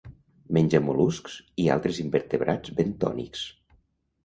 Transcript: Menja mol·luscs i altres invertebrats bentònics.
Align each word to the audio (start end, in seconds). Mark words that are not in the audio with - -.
Menja 0.57 0.79
mol·luscs 0.85 1.35
i 1.65 1.67
altres 1.75 2.01
invertebrats 2.05 2.77
bentònics. 2.83 3.47